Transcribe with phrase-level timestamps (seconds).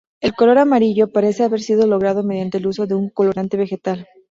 [0.19, 4.07] El color amarillo parece haber sido logrado mediante el uso de un colorante vegetal.